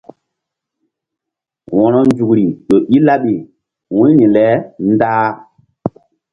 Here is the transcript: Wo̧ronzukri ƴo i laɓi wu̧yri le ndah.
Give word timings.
Wo̧ronzukri 1.77 2.45
ƴo 2.67 2.75
i 2.95 2.97
laɓi 3.07 3.33
wu̧yri 3.95 4.25
le 4.35 4.45
ndah. 4.91 5.23